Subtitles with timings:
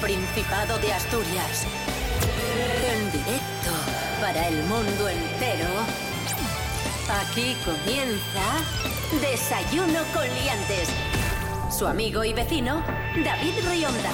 [0.00, 1.66] Principado de Asturias.
[2.92, 3.70] En directo
[4.20, 5.68] para el mundo entero.
[7.22, 8.42] Aquí comienza
[9.20, 10.88] Desayuno con Liantes.
[11.70, 12.82] Su amigo y vecino,
[13.24, 14.10] David Rionda.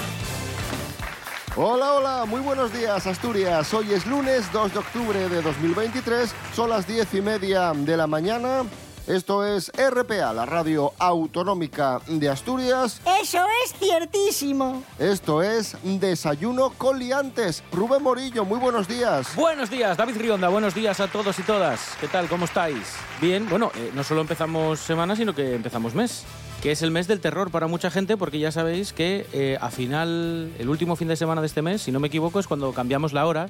[1.56, 3.74] Hola, hola, muy buenos días Asturias.
[3.74, 8.06] Hoy es lunes 2 de octubre de 2023, son las diez y media de la
[8.06, 8.62] mañana.
[9.09, 13.01] Esto es RPA, la radio autonómica de Asturias.
[13.20, 14.84] Eso es ciertísimo.
[14.97, 17.65] Esto es Desayuno con Liantes.
[17.73, 19.34] Rubén Morillo, muy buenos días.
[19.34, 21.97] Buenos días, David Rionda, buenos días a todos y todas.
[22.01, 22.28] ¿Qué tal?
[22.28, 22.95] ¿Cómo estáis?
[23.20, 26.25] Bien, bueno, eh, no solo empezamos semana, sino que empezamos mes
[26.62, 29.69] que es el mes del terror para mucha gente, porque ya sabéis que eh, a
[29.70, 32.72] final, el último fin de semana de este mes, si no me equivoco, es cuando
[32.72, 33.48] cambiamos la hora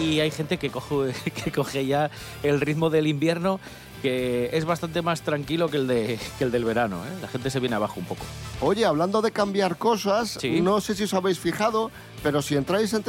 [0.00, 1.12] y hay gente que coge,
[1.44, 2.10] que coge ya
[2.42, 3.60] el ritmo del invierno
[4.06, 6.98] que es bastante más tranquilo que el, de, que el del verano.
[7.04, 7.08] ¿eh?
[7.22, 8.24] La gente se viene abajo un poco.
[8.60, 10.60] Oye, hablando de cambiar cosas, Sí.
[10.60, 11.90] no sé si os habéis fijado,
[12.22, 13.02] pero si entráis en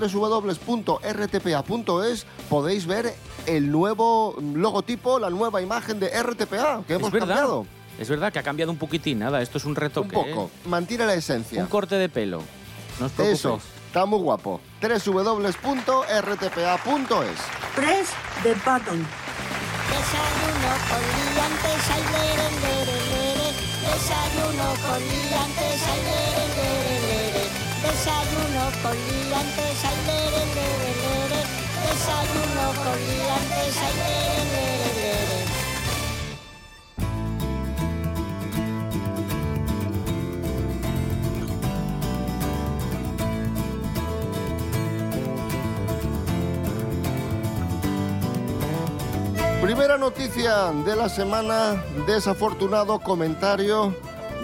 [0.97, 3.13] www.rtpa.es podéis ver
[3.45, 7.27] el nuevo logotipo, la nueva imagen de RTPA que hemos es verdad.
[7.27, 7.65] cambiado.
[7.99, 10.09] Es verdad que ha cambiado un poquitín, nada, esto es un Un retoque.
[10.13, 10.67] poco, ¿eh?
[10.67, 11.61] mantiene la esencia.
[11.61, 12.41] Un corte de pelo.
[12.99, 13.39] No os preocupéis.
[13.39, 14.59] Eso, está muy guapo.
[14.81, 15.67] www.rtpa.es
[17.75, 18.09] Press
[18.43, 19.05] the button.
[19.97, 23.49] Desayuno con liantes, ay, lere, lere, lere.
[23.81, 27.43] Desayuno con liantes, ay, lere, lere, lere.
[27.81, 31.41] Desayuno con liantes, ay, lere, lere, lere.
[31.81, 34.36] Desayuno con liantes, ay, lere,
[49.99, 53.95] Noticia de la semana, desafortunado comentario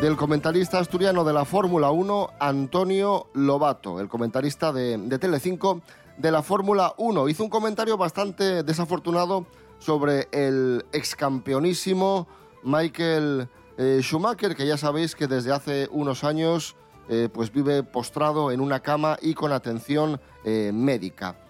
[0.02, 5.81] del comentarista asturiano de la Fórmula 1, Antonio Lobato, el comentarista de, de Telecinco
[6.18, 7.30] de la Fórmula 1.
[7.30, 9.46] Hizo un comentario bastante desafortunado
[9.78, 12.28] sobre el excampeonísimo
[12.64, 13.47] Michael
[13.78, 16.75] eh, Schumacher, que ya sabéis que desde hace unos años
[17.09, 21.42] eh, pues vive postrado en una cama y con atención eh, médica.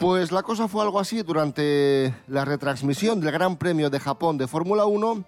[0.00, 4.46] Pues la cosa fue algo así durante la retransmisión del Gran Premio de Japón de
[4.46, 5.24] Fórmula 1.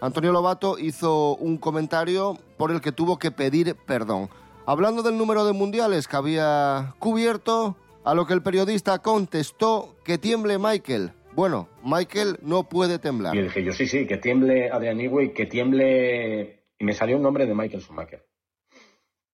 [0.00, 4.30] Antonio Lobato hizo un comentario por el que tuvo que pedir perdón.
[4.64, 7.74] Hablando del número de mundiales que había cubierto,
[8.04, 11.10] a lo que el periodista contestó que tiemble Michael.
[11.34, 13.34] Bueno, Michael no puede temblar.
[13.34, 16.62] Y dije yo, sí, sí, que tiemble Adrian Newey, que tiemble...
[16.78, 18.24] Y me salió el nombre de Michael Schumacher.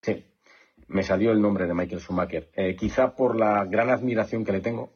[0.00, 0.24] Sí,
[0.88, 2.50] me salió el nombre de Michael Schumacher.
[2.54, 4.92] Eh, quizá por la gran admiración que le tengo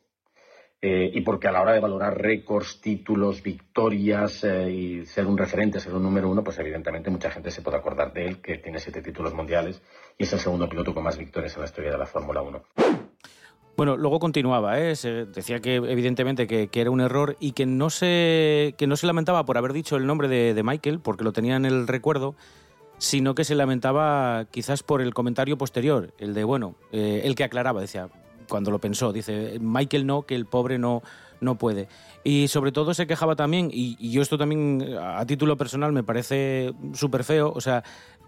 [0.80, 5.38] eh, y porque a la hora de valorar récords, títulos, victorias eh, y ser un
[5.38, 8.58] referente, ser un número uno, pues evidentemente mucha gente se puede acordar de él, que
[8.58, 9.80] tiene siete títulos mundiales
[10.18, 12.62] y es el segundo piloto con más victorias en la historia de la Fórmula 1.
[13.76, 14.96] Bueno, luego continuaba, ¿eh?
[14.96, 19.06] Se decía que evidentemente que, era un error y que no se, que no se
[19.06, 22.34] lamentaba por haber dicho el nombre de Michael, porque lo tenía en el recuerdo,
[23.02, 27.42] sino que se lamentaba quizás por el comentario posterior, el de, bueno, eh, el que
[27.42, 28.08] aclaraba, decía,
[28.48, 31.02] cuando lo pensó, dice, Michael no, que el pobre no,
[31.40, 31.88] no puede.
[32.22, 36.74] Y sobre todo se quejaba también, y, yo esto también a título personal me parece
[36.92, 37.82] súper feo, o sea,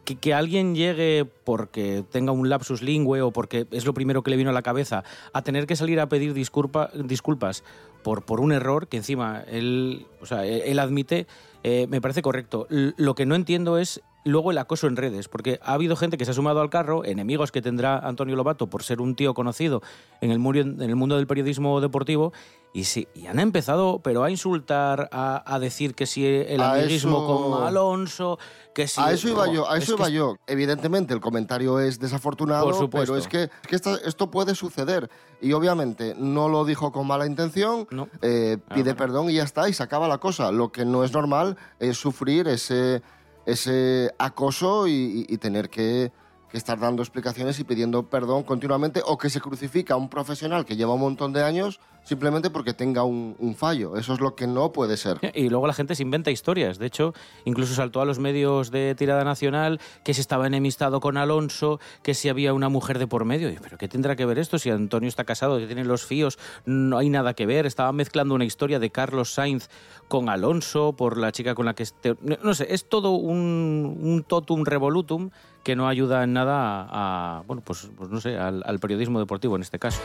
[0.04, 4.32] que, que alguien llegue porque tenga un lapsus lingüe o porque es lo primero que
[4.32, 7.62] le vino a la cabeza, a tener que salir a pedir disculpa, disculpas
[8.02, 11.28] por, por un error que encima él, o sea, él, él admite,
[11.62, 12.66] eh, me parece correcto.
[12.70, 16.24] Lo que no entiendo es luego el acoso en redes, porque ha habido gente que
[16.24, 19.82] se ha sumado al carro, enemigos que tendrá Antonio Lobato por ser un tío conocido
[20.20, 22.32] en el, murio- en el mundo del periodismo deportivo,
[22.72, 26.72] y, sí, y han empezado, pero a insultar, a, a decir que si el A
[26.72, 28.38] amiguismo eso- con Alonso,
[28.74, 29.00] que si...
[29.00, 30.38] A eso iba yo, a Es eso iba yo.
[30.48, 33.12] Evidentemente el comentario es desafortunado, Por supuesto.
[33.12, 35.08] pero es que, es que esta- esto puede suceder.
[35.40, 38.08] Y obviamente no lo dijo con mala intención, No.
[38.22, 40.50] eh, Ah, pide perdón y ya está, y se acaba la cosa.
[40.50, 43.02] Lo que no es normal es sufrir ese,
[43.46, 46.12] ese acoso y, tener que,
[46.50, 50.64] que estar dando explicaciones y pidiendo perdón continuamente, o que se crucifica a un profesional
[50.64, 53.96] que lleva un montón de años simplemente porque tenga un, fallo.
[53.96, 55.18] Eso es lo que no puede ser.
[55.34, 56.78] Y luego la gente se inventa historias.
[56.78, 57.14] De hecho,
[57.44, 62.14] incluso saltó a los medios de tirada nacional que se estaba enemistado con Alonso, que
[62.14, 63.52] si había una mujer de por medio.
[63.62, 64.58] ¿Pero qué tendrá que ver esto?
[64.58, 67.66] Si Antonio está casado, que tiene los fíos, no hay nada que ver.
[67.66, 69.68] Estaba mezclando una historia de Carlos Sainz
[70.08, 71.84] con Alonso por la chica con la que...
[71.84, 72.16] Este...
[72.20, 75.30] No sé, es todo un, un totum revolutum
[75.62, 79.62] que no ayuda en nada a, bueno, pues, pues no sé, al periodismo deportivo en
[79.62, 80.00] este caso.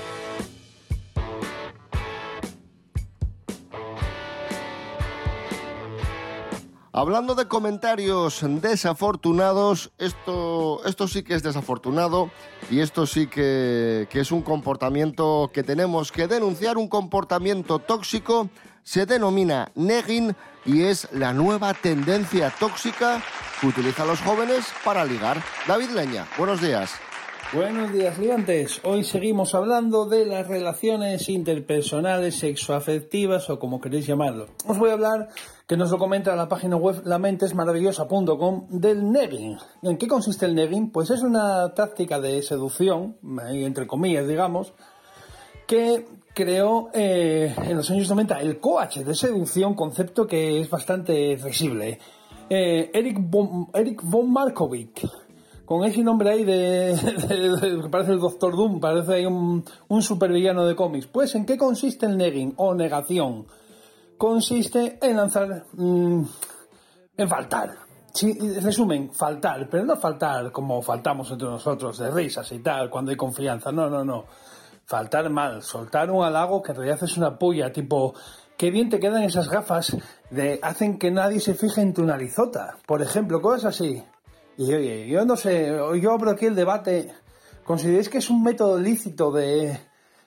[6.91, 12.31] Hablando de comentarios desafortunados, esto, esto sí que es desafortunado
[12.71, 18.49] y esto sí que, que es un comportamiento que tenemos que denunciar, un comportamiento tóxico,
[18.81, 23.21] se denomina negging y es la nueva tendencia tóxica
[23.61, 25.43] que utilizan los jóvenes para ligar.
[25.67, 26.91] David Leña, buenos días.
[27.51, 28.79] Buenos días, liantes.
[28.83, 34.49] Hoy seguimos hablando de las relaciones interpersonales, sexoafectivas o como queréis llamarlo.
[34.67, 35.29] Os voy a hablar,
[35.65, 39.57] que nos lo comenta la página web lamentesmaravillosa.com, del negging.
[39.81, 40.91] ¿En qué consiste el negging?
[40.91, 43.17] Pues es una táctica de seducción,
[43.51, 44.73] entre comillas, digamos,
[45.65, 46.05] que
[46.35, 51.97] creó eh, en los años 90 el coach de seducción, concepto que es bastante flexible.
[52.47, 55.01] Eh, Eric, von, Eric von Markovic
[55.69, 56.95] con ese nombre ahí de,
[57.83, 61.05] que parece el Doctor Doom, parece un, un supervillano de cómics.
[61.05, 63.45] Pues, ¿en qué consiste el negging o negación?
[64.17, 66.23] Consiste en lanzar, mm,
[67.17, 67.77] en faltar.
[68.11, 73.11] Sí, resumen, faltar, pero no faltar como faltamos entre nosotros, de risas y tal, cuando
[73.11, 73.71] hay confianza.
[73.71, 74.25] No, no, no.
[74.85, 78.15] Faltar mal, soltar un halago que en realidad es una puya, tipo,
[78.57, 79.95] qué bien te quedan esas gafas,
[80.31, 82.77] de hacen que nadie se fije en tu narizota.
[82.87, 84.03] Por ejemplo, cosas así.
[84.59, 87.13] Y oye, yo no sé, yo abro aquí el debate.
[87.63, 89.79] ¿Consideráis que es un método lícito de,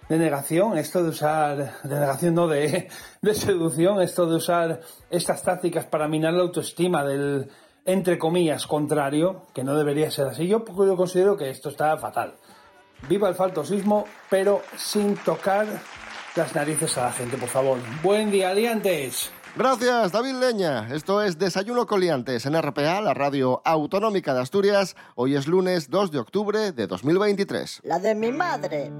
[0.08, 2.88] de negación, esto de usar, de negación no, de,
[3.20, 4.80] de seducción, esto de usar
[5.10, 7.50] estas tácticas para minar la autoestima del,
[7.84, 10.46] entre comillas, contrario, que no debería ser así?
[10.46, 12.32] Yo, yo considero que esto está fatal.
[13.10, 15.66] Viva el faltosismo, pero sin tocar
[16.36, 17.76] las narices a la gente, por favor.
[18.02, 19.30] Buen día, aliantes.
[19.54, 20.88] Gracias, David Leña.
[20.94, 24.96] Esto es Desayuno Coliantes en RPA, la radio autonómica de Asturias.
[25.14, 27.82] Hoy es lunes 2 de octubre de 2023.
[27.84, 28.90] La de mi madre.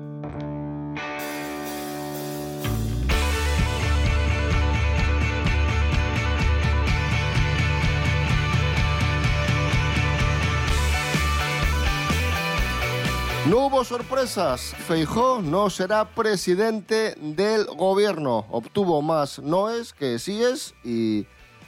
[13.48, 14.72] No hubo sorpresas.
[14.86, 18.46] Feijó no será presidente del gobierno.
[18.50, 21.26] Obtuvo más noes que síes y,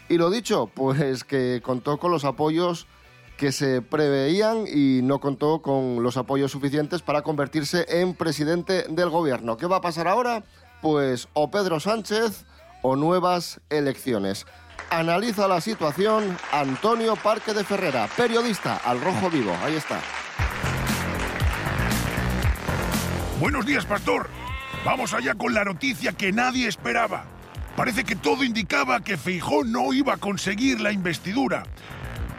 [0.09, 2.87] y lo dicho, pues que contó con los apoyos
[3.37, 9.11] que se preveían y no contó con los apoyos suficientes para convertirse en presidente del
[9.11, 9.57] gobierno.
[9.57, 10.45] ¿Qué va a pasar ahora?
[10.81, 12.45] Pues o Pedro Sánchez
[12.83, 14.47] o nuevas elecciones.
[14.91, 19.53] Analiza la situación Antonio Parque de Ferrera, periodista al Rojo Vivo.
[19.65, 20.01] Ahí está.
[23.45, 24.31] Buenos días, pastor.
[24.87, 27.27] Vamos allá con la noticia que nadie esperaba.
[27.77, 31.65] Parece que todo indicaba que Feijó no iba a conseguir la investidura.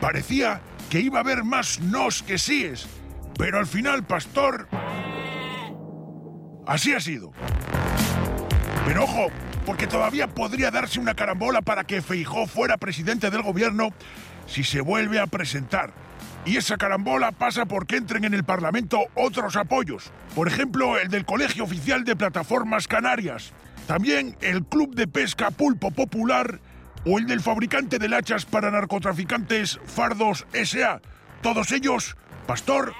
[0.02, 2.88] Parecía que iba a haber más nos que síes.
[3.38, 4.68] Pero al final, pastor...
[6.66, 7.34] Así ha sido.
[8.88, 9.28] Pero ojo,
[9.64, 13.90] porque todavía podría darse una carambola para que Feijó fuera presidente del gobierno
[14.48, 16.05] si se vuelve a presentar.
[16.46, 20.12] Y esa carambola pasa porque entren en el Parlamento otros apoyos.
[20.36, 23.52] Por ejemplo, el del Colegio Oficial de Plataformas Canarias.
[23.88, 26.60] También el Club de Pesca Pulpo Popular
[27.04, 31.02] o el del fabricante de lachas para narcotraficantes Fardos SA.
[31.42, 32.16] Todos ellos,
[32.46, 32.94] Pastor,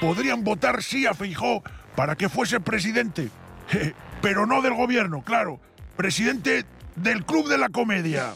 [0.00, 1.62] podrían votar sí a Feijó
[1.96, 3.30] para que fuese presidente.
[4.22, 5.58] Pero no del gobierno, claro.
[5.96, 6.66] Presidente
[6.96, 8.34] del Club de la Comedia.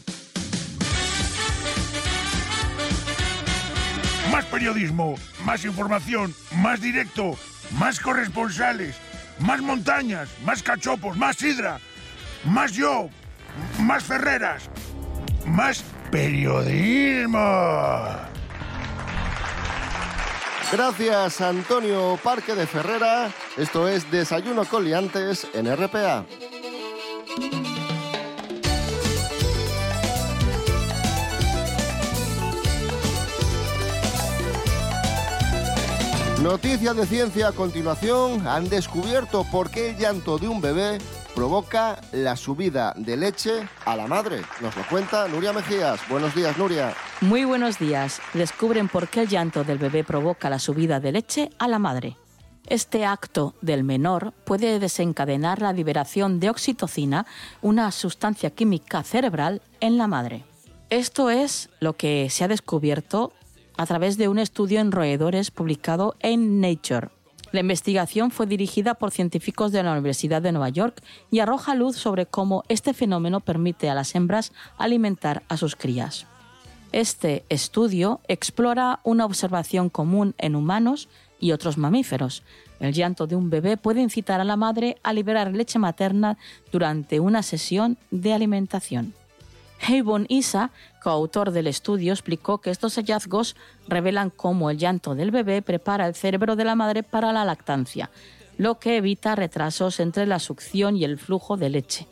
[4.35, 5.15] Más periodismo,
[5.45, 7.37] más información, más directo,
[7.79, 8.97] más corresponsales,
[9.39, 11.79] más montañas, más cachopos, más sidra,
[12.43, 13.07] más yo,
[13.79, 14.69] más ferreras,
[15.45, 17.39] más periodismo.
[20.69, 23.31] Gracias, Antonio Parque de Ferrera.
[23.55, 26.25] Esto es Desayuno Coliantes en RPA.
[36.45, 38.47] Noticias de ciencia a continuación.
[38.47, 40.99] Han descubierto por qué el llanto de un bebé
[41.33, 44.43] provoca la subida de leche a la madre.
[44.61, 45.99] Nos lo cuenta Nuria Mejías.
[46.07, 46.93] Buenos días, Nuria.
[47.21, 48.21] Muy buenos días.
[48.35, 52.15] Descubren por qué el llanto del bebé provoca la subida de leche a la madre.
[52.67, 57.25] Este acto del menor puede desencadenar la liberación de oxitocina,
[57.63, 60.43] una sustancia química cerebral, en la madre.
[60.91, 63.33] Esto es lo que se ha descubierto
[63.77, 67.09] a través de un estudio en roedores publicado en Nature.
[67.51, 71.01] La investigación fue dirigida por científicos de la Universidad de Nueva York
[71.31, 76.25] y arroja luz sobre cómo este fenómeno permite a las hembras alimentar a sus crías.
[76.91, 81.07] Este estudio explora una observación común en humanos
[81.39, 82.43] y otros mamíferos.
[82.79, 86.37] El llanto de un bebé puede incitar a la madre a liberar leche materna
[86.71, 89.13] durante una sesión de alimentación.
[89.81, 90.71] Hayvon Isa,
[91.05, 93.55] coautor del estudio, explicó que estos hallazgos
[93.87, 98.09] revelan cómo el llanto del bebé prepara el cerebro de la madre para la lactancia,
[98.57, 102.07] lo que evita retrasos entre la succión y el flujo de leche.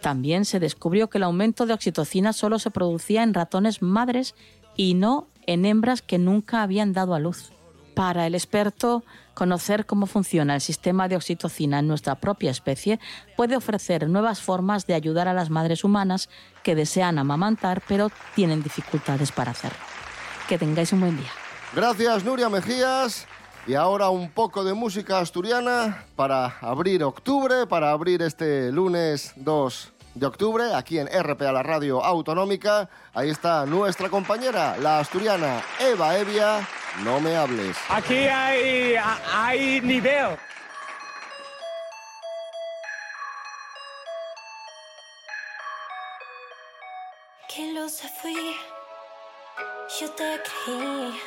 [0.00, 4.34] También se descubrió que el aumento de oxitocina solo se producía en ratones madres
[4.74, 7.52] y no en hembras que nunca habían dado a luz.
[7.94, 9.04] Para el experto,
[9.34, 13.00] conocer cómo funciona el sistema de oxitocina en nuestra propia especie
[13.36, 16.28] puede ofrecer nuevas formas de ayudar a las madres humanas
[16.62, 19.78] que desean amamantar pero tienen dificultades para hacerlo.
[20.48, 21.30] Que tengáis un buen día.
[21.74, 23.26] Gracias, Nuria Mejías.
[23.66, 29.92] Y ahora un poco de música asturiana para abrir octubre, para abrir este lunes 2
[30.14, 32.88] de octubre, aquí en RPA, la radio autonómica.
[33.14, 36.66] Ahí está nuestra compañera, la asturiana Eva Evia.
[37.04, 37.76] No me hables.
[37.88, 38.96] Aquí hay,
[39.32, 40.36] hay nivel.
[47.54, 48.56] Que lo se fui,
[50.00, 51.20] yo te creí.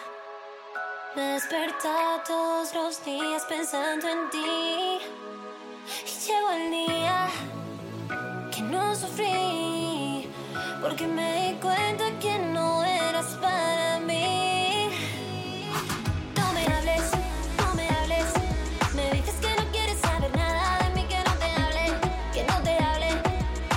[1.16, 5.00] Me despertaba todos los días pensando en ti.
[6.06, 7.30] Y llegó el día
[8.70, 10.30] no sufrí,
[10.82, 14.90] porque me di cuenta que no eras para mí.
[16.38, 17.12] No me hables,
[17.58, 18.28] no me hables.
[18.96, 21.98] Me dices que no quieres saber nada de mí, que no te hable,
[22.34, 23.08] que no te hable.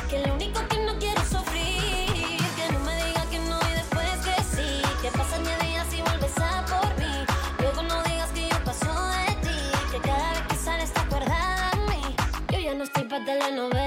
[0.09, 2.39] Que lo único que no quiero es sufrir.
[2.57, 4.83] Que no me diga que no y después que sí.
[5.03, 7.15] Que pasan ya días y vuelves a por mí.
[7.59, 9.59] Luego no digas que yo paso de ti.
[9.91, 12.17] Que cada vez que sales te acuerdas de mí.
[12.53, 13.86] Yo ya no estoy para telenovelas.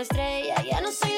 [0.00, 0.54] Una estrella.
[0.62, 1.12] Ya no soy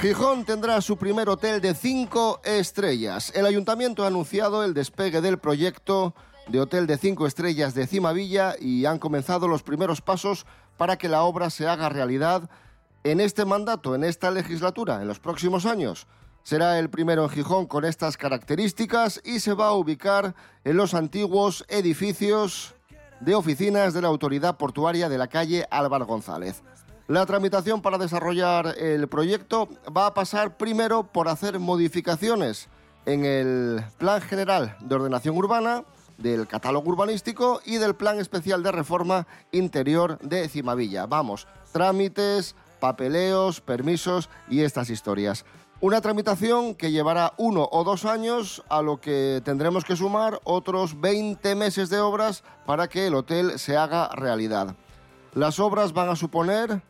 [0.00, 3.32] Gijón tendrá su primer hotel de cinco estrellas.
[3.34, 6.14] El ayuntamiento ha anunciado el despegue del proyecto
[6.48, 10.46] de hotel de cinco estrellas de Cimavilla y han comenzado los primeros pasos
[10.76, 12.48] para que la obra se haga realidad
[13.04, 16.06] en este mandato, en esta legislatura, en los próximos años.
[16.42, 20.34] Será el primero en Gijón con estas características y se va a ubicar
[20.64, 22.74] en los antiguos edificios
[23.20, 26.62] de oficinas de la Autoridad Portuaria de la calle Álvaro González.
[27.10, 32.68] La tramitación para desarrollar el proyecto va a pasar primero por hacer modificaciones
[33.04, 35.82] en el Plan General de Ordenación Urbana,
[36.18, 41.06] del Catálogo Urbanístico y del Plan Especial de Reforma Interior de Cimavilla.
[41.06, 45.44] Vamos, trámites, papeleos, permisos y estas historias.
[45.80, 51.00] Una tramitación que llevará uno o dos años, a lo que tendremos que sumar otros
[51.00, 54.76] 20 meses de obras para que el hotel se haga realidad.
[55.34, 56.82] Las obras van a suponer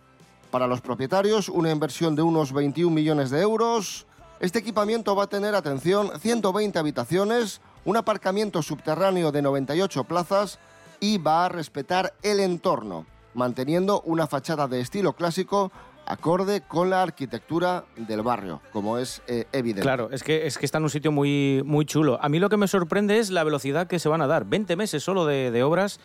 [0.51, 4.07] para los propietarios una inversión de unos 21 millones de euros.
[4.41, 10.59] Este equipamiento va a tener, atención, 120 habitaciones, un aparcamiento subterráneo de 98 plazas
[10.99, 15.73] y va a respetar el entorno, manteniendo una fachada de estilo clásico
[16.07, 19.83] acorde con la arquitectura del barrio, como es eh, evidente.
[19.83, 22.19] Claro, es que, es que está en un sitio muy, muy chulo.
[22.21, 24.45] A mí lo que me sorprende es la velocidad que se van a dar.
[24.45, 26.01] 20 meses solo de, de obras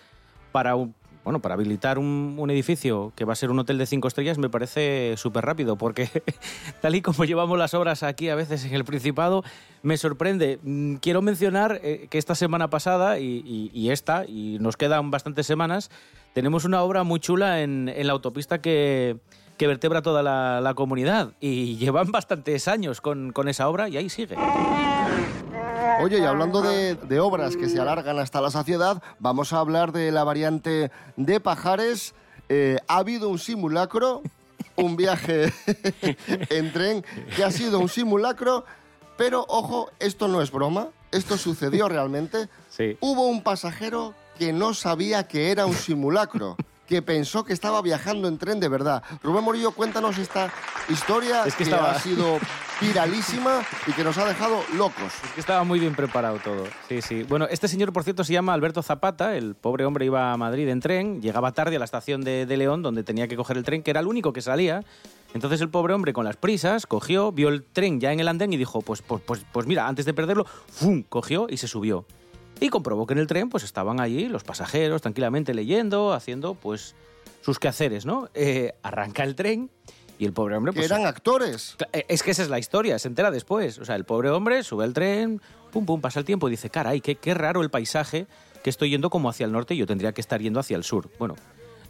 [0.51, 0.93] para un,
[1.25, 4.38] bueno, para habilitar un, un, edificio que va a ser un hotel de cinco estrellas
[4.38, 6.08] me parece súper rápido, porque
[6.82, 9.44] tal y como llevamos las obras aquí a veces en el Principado,
[9.82, 10.60] me sorprende.
[10.62, 15.10] Mm, quiero mencionar eh, que esta semana pasada y, y, y, esta, y nos quedan
[15.10, 15.89] bastantes semanas,
[16.34, 19.17] tenemos una obra muy chula en, en la autopista que,
[19.58, 23.98] que vertebra toda la, la, comunidad y llevan bastantes años con, con esa obra y
[23.98, 24.36] ahí sigue.
[26.01, 29.91] Oye, y hablando de, de, obras que se alargan hasta la saciedad, vamos a hablar
[29.91, 32.13] de la variante de Pajares.
[32.49, 34.21] Eh, ha habido un simulacro,
[34.75, 35.51] un viaje
[36.49, 37.03] en tren
[37.35, 38.65] que ha sido un simulacro,
[39.17, 42.49] pero ojo, esto no es broma, esto sucedió realmente.
[42.69, 42.97] Sí.
[42.99, 46.57] Hubo un pasajero que no sabía que era un simulacro.
[46.85, 49.01] que pensó que estaba viajando en tren de verdad.
[49.23, 50.53] Rubén Morillo, cuéntanos esta
[50.87, 52.37] historia Es que que, estaba- ha sido
[52.82, 55.13] viralísima y que nos ha dejado locos.
[55.24, 56.65] Es que estaba muy bien preparado todo.
[56.89, 57.24] Sí, sí.
[57.24, 59.36] Bueno, este señor, por cierto, se llama Alberto Zapata.
[59.36, 62.58] El pobre hombre iba a Madrid en tren, llegaba tarde a la estación de, de
[62.58, 64.84] León, donde tenía que coger el tren, que era el único que salía.
[65.34, 68.53] Entonces el pobre hombre, con las prisas, cogió, vio el tren ya en el andén
[68.53, 71.03] y dijo, pues, pues, pues, pues mira, antes de perderlo, ¡fum!
[71.03, 72.05] cogió y se subió.
[72.60, 76.96] Y comprobó que en el tren pues estaban allí los pasajeros tranquilamente leyendo, haciendo pues
[77.41, 78.29] sus quehaceres, ¿no?
[78.34, 79.70] Eh, arranca el tren
[80.17, 80.91] y el pobre hombre Que pues...
[80.91, 81.75] eran actores.
[81.93, 83.79] Eh, Es que esa es la historia, se entera después.
[83.79, 85.41] O sea, el pobre hombre sube al tren,
[85.72, 88.27] pum, pum, pasa el tiempo y dice, caray, qué, qué raro el paisaje,
[88.63, 90.84] que estoy yendo como hacia el norte y yo tendría que estar yendo hacia el
[90.84, 91.10] sur.
[91.19, 91.36] Bueno,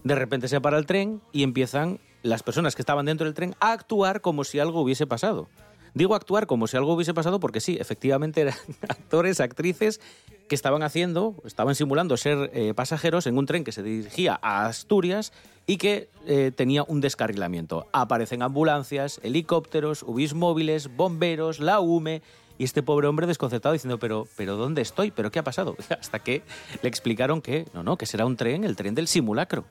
[0.04, 3.56] de repente se para el tren y empiezan las personas que estaban dentro del tren
[3.60, 5.48] a actuar como si algo hubiese pasado.
[5.94, 8.56] Digo actuar como si algo hubiese pasado porque sí, efectivamente eran
[8.90, 10.02] actores, actrices
[10.48, 14.66] que estaban haciendo, estaban simulando ser eh, pasajeros en un tren que se dirigía a
[14.66, 15.34] Asturias
[15.68, 17.88] y que eh, tenía un descarrilamiento.
[17.92, 22.22] Aparecen ambulancias, helicópteros, UBIs móviles, bomberos, la UME
[22.58, 25.12] y este pobre hombre desconcertado diciendo, pero, pero ¿dónde estoy?
[25.12, 25.76] ¿Pero qué ha pasado?
[26.00, 26.44] Hasta que
[26.82, 29.66] le explicaron que, no, no, que será un tren, el tren del simulacro.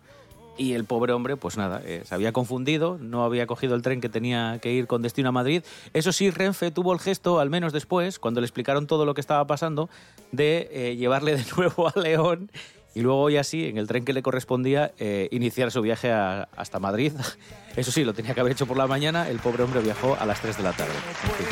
[0.56, 4.00] Y el pobre hombre, pues nada, eh, se había confundido, no había cogido el tren
[4.00, 5.64] que tenía que ir con destino a Madrid.
[5.92, 9.20] Eso sí, Renfe tuvo el gesto, al menos después, cuando le explicaron todo lo que
[9.20, 9.90] estaba pasando,
[10.30, 12.50] de eh, llevarle de nuevo a León
[12.94, 16.78] y luego ya sí, en el tren que le correspondía, eh, iniciar su viaje hasta
[16.78, 17.12] Madrid.
[17.76, 20.25] Eso sí, lo tenía que haber hecho por la mañana, el pobre hombre viajó a
[20.25, 20.94] las 3 de la tarde.
[21.25, 21.46] En fin.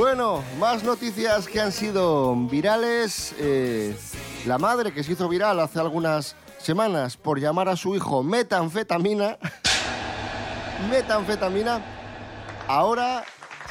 [0.00, 3.34] Bueno, más noticias que han sido virales.
[3.38, 3.94] Eh,
[4.46, 9.36] la madre que se hizo viral hace algunas semanas por llamar a su hijo metanfetamina.
[10.90, 11.84] metanfetamina.
[12.66, 13.24] Ahora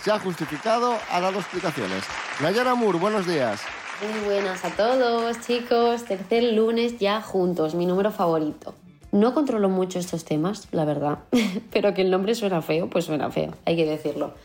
[0.03, 2.03] se ha justificado, ha dado explicaciones.
[2.43, 3.61] Nayara Moore, buenos días.
[3.99, 6.05] Muy buenas a todos, chicos.
[6.05, 8.75] Tercer lunes ya juntos, mi número favorito.
[9.11, 11.17] No controlo mucho estos temas, la verdad,
[11.71, 14.35] pero que el nombre suena feo, pues suena feo, hay que decirlo.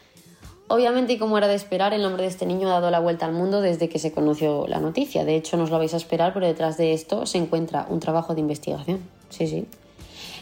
[0.68, 3.26] Obviamente, y como era de esperar, el nombre de este niño ha dado la vuelta
[3.26, 5.24] al mundo desde que se conoció la noticia.
[5.24, 8.00] De hecho, no os lo vais a esperar, pero detrás de esto se encuentra un
[8.00, 9.00] trabajo de investigación.
[9.28, 9.66] Sí, sí.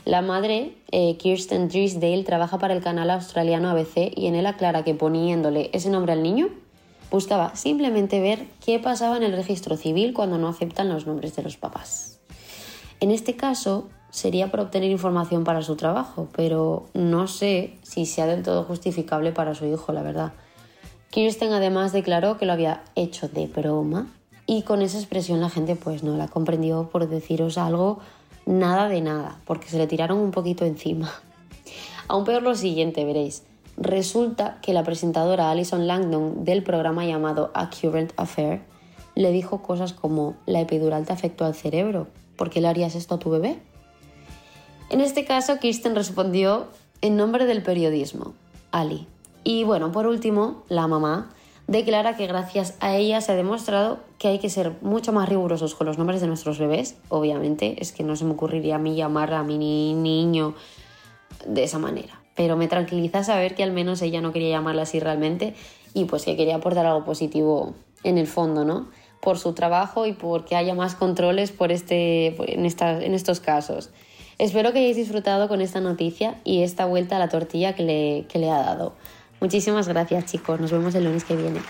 [0.04, 4.84] La madre, eh, Kirsten Drisdale, trabaja para el canal australiano ABC y en él aclara
[4.84, 6.48] que poniéndole ese nombre al niño,
[7.10, 11.42] buscaba simplemente ver qué pasaba en el registro civil cuando no aceptan los nombres de
[11.42, 12.20] los papás.
[13.00, 18.26] En este caso, sería por obtener información para su trabajo, pero no sé si sea
[18.26, 20.32] del todo justificable para su hijo, la verdad.
[21.10, 24.06] Kirsten además declaró que lo había hecho de broma
[24.46, 28.00] y con esa expresión la gente pues no la comprendió por deciros algo
[28.44, 31.10] nada de nada, porque se le tiraron un poquito encima.
[32.06, 33.44] Aún peor lo siguiente, veréis.
[33.78, 38.60] Resulta que la presentadora Alison Langdon del programa llamado A Current Affair
[39.14, 43.14] le dijo cosas como la epidural te afectó al cerebro, ¿por qué le harías esto
[43.14, 43.58] a tu bebé?
[44.90, 46.66] En este caso, Kirsten respondió
[47.00, 48.34] en nombre del periodismo,
[48.70, 49.06] Ali.
[49.44, 51.30] Y bueno, por último, la mamá
[51.66, 55.74] declara que gracias a ella se ha demostrado que hay que ser mucho más rigurosos
[55.74, 56.96] con los nombres de nuestros bebés.
[57.08, 60.54] Obviamente, es que no se me ocurriría a mí llamar a mi ni- niño
[61.46, 62.20] de esa manera.
[62.36, 65.54] Pero me tranquiliza saber que al menos ella no quería llamarla así realmente
[65.94, 68.88] y pues que quería aportar algo positivo en el fondo, ¿no?
[69.20, 73.90] Por su trabajo y porque haya más controles por este, en, esta- en estos casos.
[74.42, 78.26] Espero que hayáis disfrutado con esta noticia y esta vuelta a la tortilla que le,
[78.28, 78.92] que le ha dado.
[79.40, 81.60] Muchísimas gracias chicos, nos vemos el lunes que viene.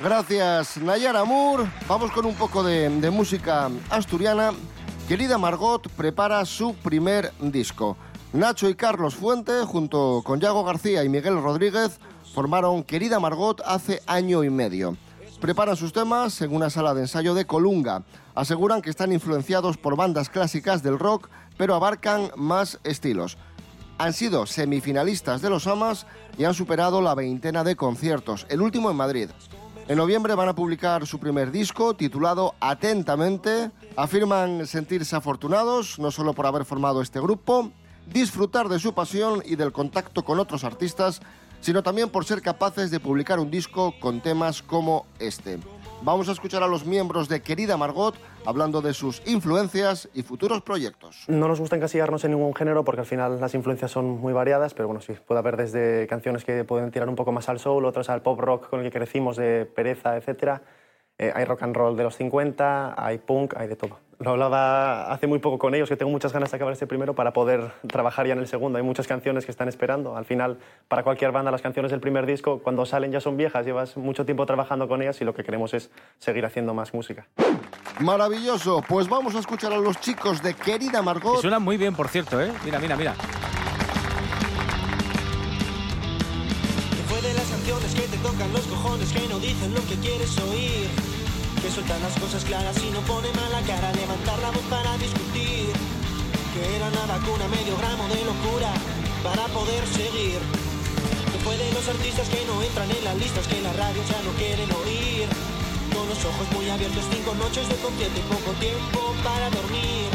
[0.00, 1.70] Gracias, Nayara Moore.
[1.86, 4.54] Vamos con un poco de, de música asturiana.
[5.06, 7.98] Querida Margot prepara su primer disco.
[8.32, 12.00] Nacho y Carlos Fuente, junto con Yago García y Miguel Rodríguez,
[12.32, 14.96] formaron Querida Margot hace año y medio.
[15.42, 18.02] Preparan sus temas en una sala de ensayo de Colunga.
[18.34, 23.36] Aseguran que están influenciados por bandas clásicas del rock, pero abarcan más estilos
[23.98, 28.90] han sido semifinalistas de los AMAS y han superado la veintena de conciertos, el último
[28.90, 29.30] en Madrid.
[29.88, 33.70] En noviembre van a publicar su primer disco titulado Atentamente.
[33.96, 37.70] Afirman sentirse afortunados no solo por haber formado este grupo,
[38.12, 41.20] disfrutar de su pasión y del contacto con otros artistas,
[41.60, 45.58] sino también por ser capaces de publicar un disco con temas como este.
[46.02, 48.14] Vamos a escuchar a los miembros de Querida Margot
[48.44, 51.24] hablando de sus influencias y futuros proyectos.
[51.26, 54.74] No nos gusta encasillarnos en ningún género porque al final las influencias son muy variadas,
[54.74, 57.86] pero bueno, sí, puede haber desde canciones que pueden tirar un poco más al soul,
[57.86, 60.60] otras al pop rock con el que crecimos, de pereza, etc.
[61.18, 63.98] Eh, hay rock and roll de los 50, hay punk, hay de todo.
[64.18, 67.14] Lo hablaba hace muy poco con ellos, que tengo muchas ganas de acabar este primero
[67.14, 68.78] para poder trabajar ya en el segundo.
[68.78, 70.16] Hay muchas canciones que están esperando.
[70.16, 73.66] Al final, para cualquier banda, las canciones del primer disco, cuando salen ya son viejas,
[73.66, 77.26] llevas mucho tiempo trabajando con ellas y lo que queremos es seguir haciendo más música.
[78.00, 78.82] Maravilloso.
[78.88, 81.40] Pues vamos a escuchar a los chicos de Querida Que Margot.
[81.40, 82.50] suena muy bien, por cierto, ¿eh?
[82.64, 83.14] Mira, mira, mira.
[86.90, 89.96] Que fue de las canciones que te tocan los cojones que no dicen lo que
[89.96, 90.88] quieres oír.
[91.66, 95.74] Que sueltan las cosas claras y no pone mala cara levantar la voz para discutir.
[96.54, 98.70] Que era una vacuna, medio gramo de locura
[99.26, 100.38] para poder seguir.
[101.42, 104.30] Fue de los artistas que no entran en las listas que las radios ya no
[104.38, 105.26] quieren oír.
[105.90, 110.06] Con los ojos muy abiertos, cinco noches de concierto y poco tiempo para dormir.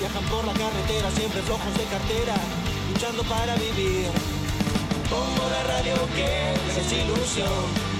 [0.00, 2.36] Viajan por la carretera, siempre flojos de cartera,
[2.88, 4.08] luchando para vivir.
[5.12, 7.97] Pongo la radio que es ilusión.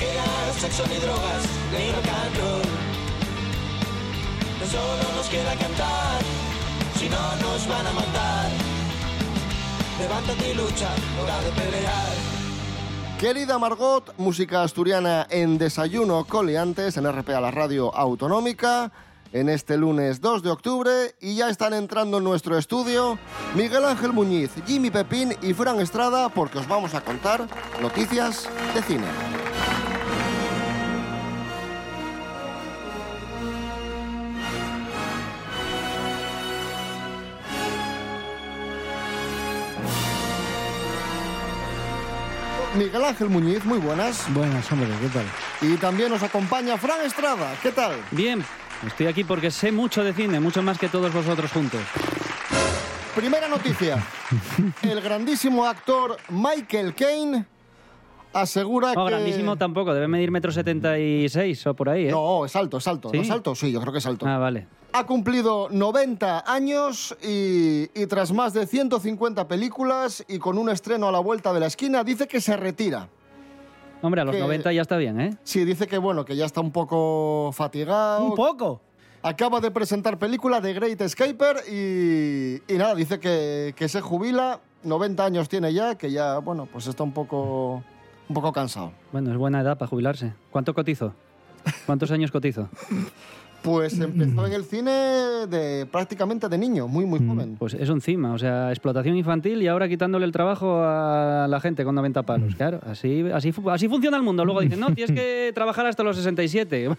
[0.00, 2.10] Queda sexo ni drogas, ni rock
[4.70, 6.22] solo nos queda cantar,
[6.96, 8.50] si no nos van a matar.
[9.98, 10.88] Levántate y lucha,
[11.20, 12.30] hora de pelear.
[13.18, 18.92] Querida Margot, música asturiana en Desayuno Coliantes en RPA, la radio autonómica,
[19.32, 23.18] en este lunes 2 de octubre y ya están entrando en nuestro estudio
[23.54, 27.46] Miguel Ángel Muñiz, Jimmy Pepín y Fran Estrada porque os vamos a contar
[27.80, 29.49] noticias de cine.
[42.76, 44.32] Miguel Ángel Muñiz, muy buenas.
[44.32, 45.24] Buenas, hombre, ¿qué tal?
[45.60, 47.92] Y también nos acompaña Fran Estrada, ¿qué tal?
[48.12, 48.44] Bien,
[48.86, 51.80] estoy aquí porque sé mucho de cine, mucho más que todos vosotros juntos.
[53.14, 54.02] Primera noticia.
[54.82, 57.44] El grandísimo actor Michael Caine
[58.32, 59.10] asegura No, que...
[59.10, 62.10] grandísimo tampoco, debe medir metro setenta y seis o por ahí, ¿eh?
[62.12, 63.10] No, es alto, es alto.
[63.10, 63.16] ¿Sí?
[63.16, 63.54] ¿No es alto?
[63.56, 64.26] Sí, yo creo que es alto.
[64.28, 64.68] Ah, vale.
[64.92, 71.08] Ha cumplido 90 años y, y tras más de 150 películas y con un estreno
[71.08, 73.08] a la vuelta de la esquina, dice que se retira.
[74.02, 75.36] Hombre, a los Que- 90 ya está bien, ¿eh?
[75.44, 78.24] Sí, dice que bueno, que ya está un poco fatigado.
[78.24, 78.80] ¿Un poco?
[79.22, 84.58] Acaba de presentar película de Great Escaper y, y nada, dice que, que se jubila,
[84.82, 87.84] 90 años tiene ya, que ya, bueno, pues está un poco,
[88.28, 88.92] un poco cansado.
[89.12, 90.32] Bueno, es buena edad para jubilarse.
[90.50, 91.14] ¿Cuánto cotizo?
[91.86, 92.68] ¿Cuántos años cotizo?
[93.62, 94.90] Pues empezó en el cine
[95.48, 97.56] de prácticamente de niño, muy, muy joven.
[97.58, 101.84] Pues eso encima, o sea, explotación infantil y ahora quitándole el trabajo a la gente
[101.84, 102.54] con 90 palos.
[102.54, 104.44] Claro, así, así, así funciona el mundo.
[104.44, 106.90] Luego dicen, no, tienes que trabajar hasta los 67.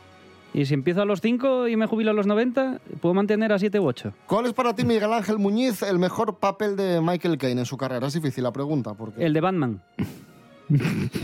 [0.54, 3.58] y si empiezo a los 5 y me jubilo a los 90, puedo mantener a
[3.58, 4.12] 7 u 8.
[4.26, 7.76] ¿Cuál es para ti, Miguel Ángel Muñiz, el mejor papel de Michael Caine en su
[7.76, 8.06] carrera?
[8.06, 9.24] Es difícil la pregunta, porque...
[9.24, 9.82] El de Batman.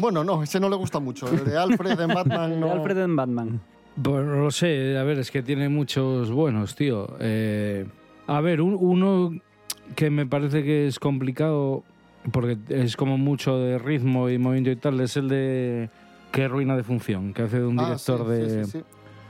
[0.00, 1.28] Bueno, no, ese no le gusta mucho.
[1.28, 2.66] El de Alfred en Batman no...
[2.66, 3.61] De Alfred en Batman.
[4.02, 7.16] Pues no lo sé, a ver, es que tiene muchos buenos, tío.
[7.18, 7.87] Eh,
[8.26, 9.32] a ver, un- uno
[9.94, 11.82] que me parece que es complicado,
[12.30, 15.88] porque es como mucho de ritmo y movimiento y tal, es el de
[16.32, 18.85] Qué ruina de función, que hace de un Ah, director sí, de, sí, sí.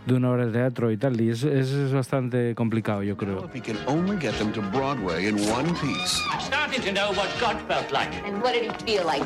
[0.07, 3.45] De una obra de teatro y tal, y eso es bastante complicado, yo creo.
[3.45, 6.23] If he can only get them to Broadway in one piece.
[6.33, 8.15] I'm starting to know what God felt like.
[8.25, 9.25] And what did he feel like?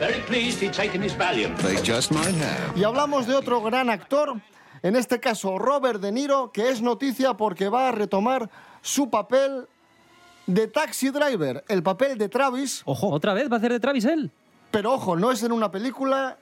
[0.00, 1.56] Very pleased he'd taken his Valium.
[1.58, 2.76] They just might have.
[2.76, 4.40] Y hablamos de otro gran actor,
[4.82, 9.68] en este caso Robert De Niro, que es noticia porque va a retomar su papel
[10.48, 12.82] de Taxi Driver, el papel de Travis.
[12.86, 13.08] Ojo.
[13.10, 14.32] ¿Otra vez va a hacer de Travis él?
[14.72, 16.38] Pero ojo, no es en una película,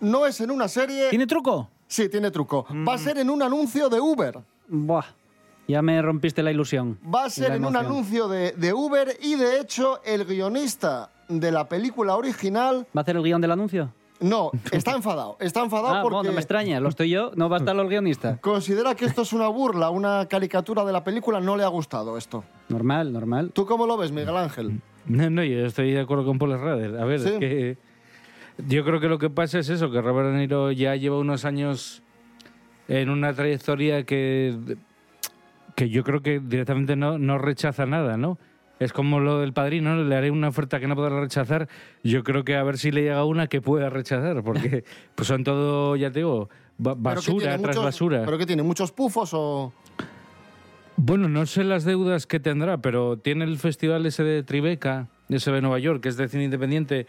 [0.00, 1.08] no es en una serie.
[1.08, 1.70] ¿Tiene truco?
[1.88, 2.66] Sí, tiene truco.
[2.86, 4.38] Va a ser en un anuncio de Uber.
[4.68, 5.04] Buah,
[5.66, 6.98] ya me rompiste la ilusión.
[7.12, 11.50] Va a ser en un anuncio de, de Uber y de hecho el guionista de
[11.52, 13.92] la película original ¿Va a hacer el guion del anuncio?
[14.20, 15.36] no, está enfadado.
[15.40, 17.76] Está enfadado Ah, porque bueno, no me extraña, lo estoy yo, no va a estar
[17.76, 18.36] el guionista.
[18.40, 21.40] considera que esto es una burla, una caricatura de la película.
[21.40, 22.42] No le ha gustado esto.
[22.68, 23.50] Normal, normal.
[23.52, 24.80] ¿Tú cómo lo ves, Miguel Ángel?
[25.06, 26.98] No, no, yo estoy de acuerdo con Paul Rader.
[27.00, 27.28] A ver, Sí.
[27.28, 27.78] es que
[28.66, 31.44] yo creo que lo que pasa es eso, que Robert De Niro ya lleva unos
[31.44, 32.02] años
[32.88, 34.56] en una trayectoria que,
[35.76, 38.38] que yo creo que directamente no, no rechaza nada, ¿no?
[38.80, 40.04] Es como lo del padrino, ¿no?
[40.04, 41.68] le haré una oferta que no podrá rechazar.
[42.04, 45.42] Yo creo que a ver si le llega una que pueda rechazar, porque pues son
[45.44, 48.22] todo, ya te digo, ba- ¿Pero que basura tras muchos- basura.
[48.24, 48.62] ¿Pero que tiene?
[48.62, 49.72] ¿Muchos pufos o...?
[50.96, 55.52] Bueno, no sé las deudas que tendrá, pero tiene el festival ese de Tribeca, ese
[55.52, 57.06] de Nueva York, que es de cine independiente.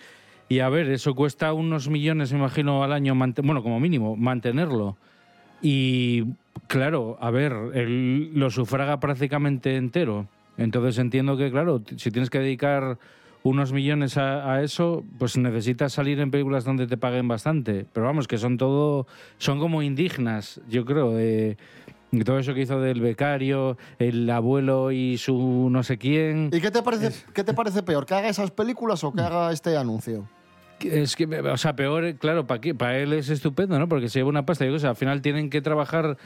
[0.50, 4.98] Y a ver, eso cuesta unos millones, me imagino, al año, bueno, como mínimo, mantenerlo.
[5.62, 6.24] Y
[6.68, 10.28] claro, a ver, él lo sufraga prácticamente entero.
[10.58, 12.98] Entonces entiendo que, claro, si tienes que dedicar
[13.44, 17.86] unos millones a, a eso, pues necesitas salir en películas donde te paguen bastante.
[17.94, 19.06] Pero vamos, que son todo,
[19.38, 21.58] son como indignas, yo creo, de,
[22.12, 26.50] de todo eso que hizo del becario, el abuelo y su no sé quién.
[26.52, 28.08] ¿Y qué te parece, qué te parece peor?
[28.08, 30.26] ¿Que haga esas películas o que haga este anuncio?
[30.82, 33.88] Es que, o sea, peor, claro, para para él es estupendo, ¿no?
[33.90, 34.66] Porque se lleva una pasta.
[34.66, 36.18] Yo qué sé, al final tienen que trabajar.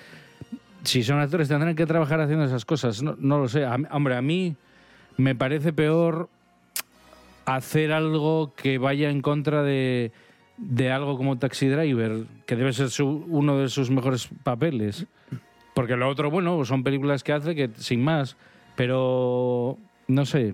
[0.83, 3.01] Si son actores, tendrán que trabajar haciendo esas cosas.
[3.01, 3.65] No, no lo sé.
[3.91, 4.55] Hombre, a mí
[5.17, 6.29] me parece peor
[7.45, 10.11] hacer algo que vaya en contra de,
[10.57, 15.05] de algo como Taxi Driver, que debe ser su- uno de sus mejores papeles.
[15.73, 18.35] Porque lo otro, bueno, son películas que hace que sin más.
[18.75, 20.53] Pero, no sé,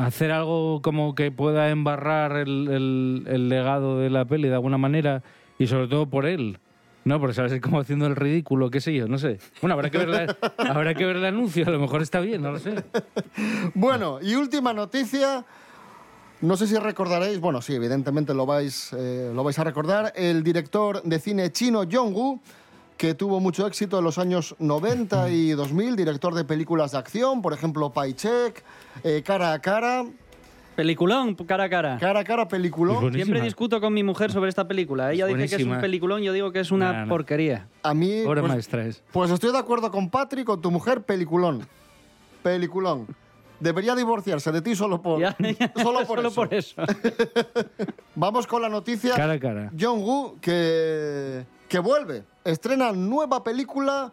[0.00, 4.78] hacer algo como que pueda embarrar el, el- el legado de la peli de alguna
[4.78, 5.22] manera
[5.58, 6.58] y sobre todo por él.
[7.04, 9.38] No, porque sabes como haciendo el ridículo, qué sé yo, no sé.
[9.60, 10.36] Bueno, habrá que ver, la-
[10.74, 12.82] habrá que ver el anuncio, a lo mejor está bien, no lo sé.
[13.74, 15.44] Bueno, y última noticia.
[16.40, 20.42] No sé si recordaréis, bueno, sí, evidentemente lo vais, eh, lo vais a recordar, el
[20.42, 22.40] director de cine chino Jong-woo,
[22.98, 27.40] que tuvo mucho éxito en los años 90 y 2000, director de películas de acción,
[27.40, 28.62] por ejemplo, Paycheck,
[29.02, 30.04] eh, Cara a Cara.
[30.76, 31.98] Peliculón, cara a cara.
[32.00, 33.12] Cara a cara, peliculón.
[33.12, 35.12] Siempre discuto con mi mujer sobre esta película.
[35.12, 37.08] Ella dice que es un peliculón, yo digo que es una Nah, nah.
[37.08, 37.68] porquería.
[37.84, 38.22] A mí.
[38.26, 39.00] Obra pues, maestra es.
[39.12, 41.64] Pues estoy de acuerdo con Patrick, con tu mujer, peliculón.
[42.42, 43.06] Peliculón.
[43.60, 45.20] Debería divorciarse de ti solo por,
[45.80, 46.34] solo por Solo eso.
[46.34, 46.82] por eso.
[48.16, 49.14] Vamos con la noticia.
[49.14, 49.70] Cara a cara.
[49.78, 52.24] Jong-woo, que, que vuelve.
[52.44, 54.12] Estrena nueva película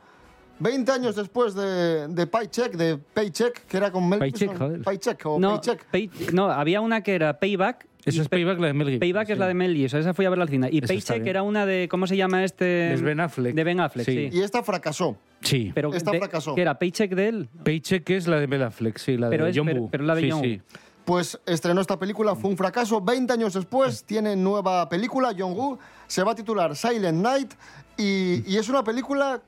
[0.61, 4.57] 20 años después de, de Paycheck, de Paycheck, que era con Mel Paycheck, Gibson.
[4.67, 4.81] joder.
[4.83, 5.85] Paycheck o No, Paycheck.
[5.91, 7.87] Pay- no, había una que era Payback.
[8.03, 8.99] Eso y es Pay- Payback, la de Mel Gibson.
[8.99, 10.69] Payback es la de Mel Gibson, esa fui a verla al cine.
[10.71, 12.93] Y Esa Paycheck era una de, ¿cómo se llama este?
[12.93, 13.53] Es Ben Affleck.
[13.53, 14.29] De Ben Affleck, sí.
[14.31, 15.17] Y esta fracasó.
[15.41, 15.71] Sí.
[15.75, 16.55] Pero Esta de- fracasó.
[16.55, 16.77] ¿Qué era?
[16.79, 17.49] ¿Paycheck de él?
[17.63, 19.89] Paycheck es la de Ben Affleck, sí, la Pero de es- John pero- Woo.
[19.91, 20.55] pero la de sí, John sí.
[20.57, 20.79] Woo.
[21.05, 23.01] Pues estrenó esta película, fue un fracaso.
[23.01, 25.77] 20 años después tiene nueva película, Jong-woo.
[26.07, 27.53] Se va a titular Silent Night
[27.97, 29.41] y, y es una película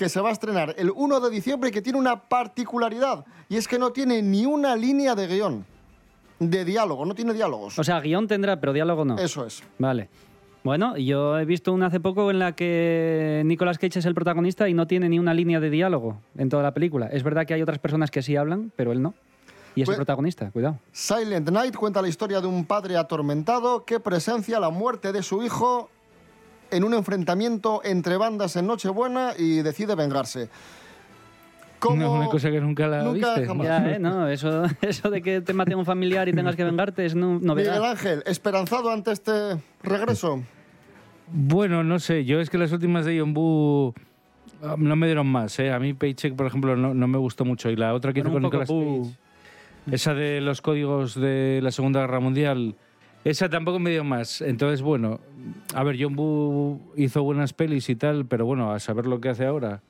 [0.00, 3.26] que se va a estrenar el 1 de diciembre y que tiene una particularidad.
[3.50, 5.66] Y es que no tiene ni una línea de guion,
[6.38, 7.78] de diálogo, no tiene diálogos.
[7.78, 9.18] O sea, guion tendrá, pero diálogo no.
[9.18, 9.62] Eso es.
[9.78, 10.08] Vale.
[10.64, 14.70] Bueno, yo he visto una hace poco en la que Nicolas Cage es el protagonista
[14.70, 17.06] y no tiene ni una línea de diálogo en toda la película.
[17.08, 19.12] Es verdad que hay otras personas que sí hablan, pero él no.
[19.74, 20.78] Y es Pues- el protagonista, cuidado.
[20.92, 25.42] Silent Night cuenta la historia de un padre atormentado que presencia la muerte de su
[25.42, 25.90] hijo
[26.70, 30.48] en un enfrentamiento entre bandas en Nochebuena y decide vengarse.
[31.78, 31.96] ¿Cómo?
[31.96, 33.46] No, una cosa que nunca la Nunca viste.
[33.46, 33.66] jamás.
[33.66, 33.98] Ya, ¿eh?
[33.98, 37.34] No, eso, eso de que te mate un familiar y tengas que vengarte es no-
[37.34, 37.84] Miguel novedad.
[37.90, 39.32] Ángel, esperanzado ante este
[39.82, 40.42] regreso.
[41.32, 43.94] Bueno, no sé, yo es que las últimas de John
[44.62, 45.72] ah, no me dieron más, ¿eh?
[45.72, 47.70] A mí Paycheck, por ejemplo, no, no me gustó mucho.
[47.70, 48.68] Y la otra que hizo con Nicolas
[49.90, 52.74] esa de los códigos de la Segunda Guerra Mundial,
[53.24, 54.40] esa tampoco me dio más.
[54.40, 55.20] Entonces, bueno,
[55.74, 59.28] a ver, John Woo hizo buenas pelis y tal, pero bueno, a saber lo que
[59.30, 59.82] hace ahora.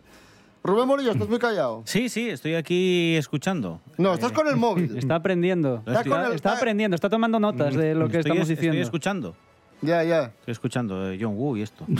[0.62, 1.82] Rubén Morillo, estás muy callado.
[1.86, 3.80] Sí, sí, estoy aquí escuchando.
[3.96, 4.96] No, estás con el móvil.
[4.98, 5.82] Está aprendiendo.
[5.86, 8.72] Está con el- Está aprendiendo, está tomando notas de lo que Estoy- estamos diciendo.
[8.74, 9.34] Estoy escuchando.
[9.82, 10.24] Ya, ya.
[10.40, 11.84] Estoy escuchando eh, John Woo y esto.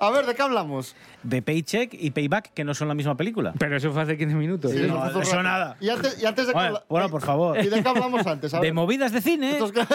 [0.00, 0.96] A ver, ¿de qué hablamos?
[1.22, 3.54] De Paycheck y Payback, que no son la misma película.
[3.58, 4.72] Pero eso fue hace 15 minutos.
[4.72, 5.76] Sí, no, un eso nada.
[5.80, 7.58] Y antes, y antes de que Bueno, habla- bueno, por favor.
[7.62, 8.52] ¿Y de qué hablamos antes?
[8.52, 9.58] A De movidas de cine.
[9.72, 9.80] Que-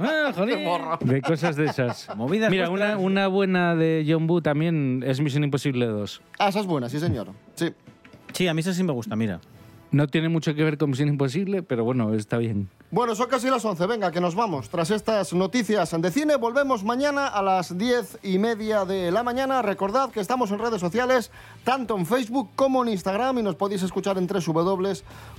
[0.00, 0.98] Ah, joder.
[1.00, 2.08] De cosas de esas.
[2.16, 6.22] Movidas Mira, una buena de John Woo también es Misión Imposible 2.
[6.38, 7.28] Ah, esa es buena, sí, señor.
[7.54, 7.72] Sí.
[8.32, 9.40] Sí, a mí esa sí me gusta, mira.
[9.90, 12.68] No tiene mucho que ver con Misión Imposible, pero bueno, está bien.
[12.90, 13.86] Bueno, son casi las 11.
[13.86, 14.68] Venga, que nos vamos.
[14.68, 19.62] Tras estas noticias de cine, volvemos mañana a las 10 y media de la mañana.
[19.62, 21.30] Recordad que estamos en redes sociales,
[21.64, 24.26] tanto en Facebook como en Instagram, y nos podéis escuchar en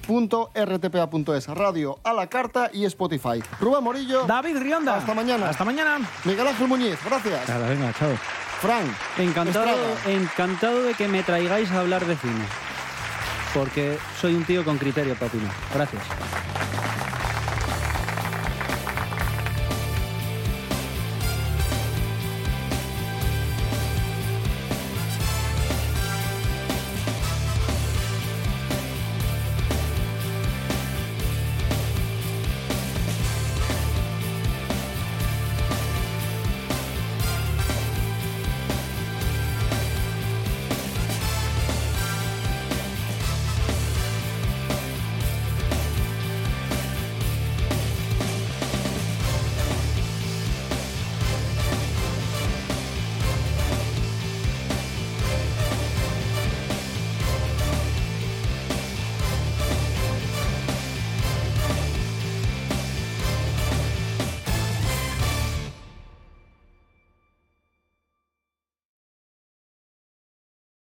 [0.08, 3.44] www.rtpa.es, Radio a la carta y Spotify.
[3.60, 4.26] Rubén Morillo.
[4.26, 4.96] David Rionda.
[4.98, 5.50] Hasta mañana.
[5.50, 6.00] Hasta mañana.
[6.26, 7.48] Miguel Ángel Muñiz, gracias.
[7.48, 8.16] Nada, venga, chao.
[8.62, 8.86] Fran.
[9.18, 10.12] Encantado, Estrada.
[10.14, 12.68] encantado de que me traigáis a hablar de cine.
[13.54, 15.52] Porque soy un tío con criterio para opinar.
[15.74, 16.04] Gracias.